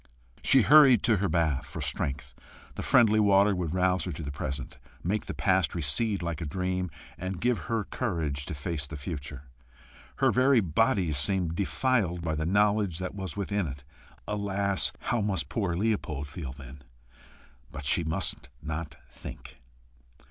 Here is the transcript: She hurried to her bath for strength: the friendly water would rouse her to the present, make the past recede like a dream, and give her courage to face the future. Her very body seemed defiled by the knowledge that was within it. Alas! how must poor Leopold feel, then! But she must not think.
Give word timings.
She 0.41 0.63
hurried 0.63 1.03
to 1.03 1.17
her 1.17 1.29
bath 1.29 1.63
for 1.67 1.79
strength: 1.79 2.33
the 2.73 2.81
friendly 2.81 3.19
water 3.19 3.53
would 3.55 3.75
rouse 3.75 4.05
her 4.05 4.11
to 4.13 4.23
the 4.23 4.31
present, 4.31 4.79
make 5.03 5.27
the 5.27 5.33
past 5.35 5.75
recede 5.75 6.23
like 6.23 6.41
a 6.41 6.45
dream, 6.47 6.89
and 7.19 7.39
give 7.39 7.59
her 7.69 7.83
courage 7.83 8.47
to 8.47 8.55
face 8.55 8.87
the 8.87 8.97
future. 8.97 9.43
Her 10.15 10.31
very 10.31 10.59
body 10.59 11.11
seemed 11.11 11.55
defiled 11.55 12.23
by 12.23 12.33
the 12.33 12.47
knowledge 12.47 12.97
that 12.97 13.13
was 13.13 13.37
within 13.37 13.67
it. 13.67 13.83
Alas! 14.27 14.91
how 15.01 15.21
must 15.21 15.49
poor 15.49 15.75
Leopold 15.75 16.27
feel, 16.27 16.53
then! 16.53 16.81
But 17.71 17.85
she 17.85 18.03
must 18.03 18.49
not 18.59 18.95
think. 19.07 19.61